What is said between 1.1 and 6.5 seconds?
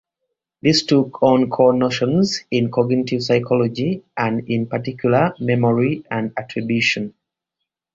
on core notions in cognitive psychology and in particular memory and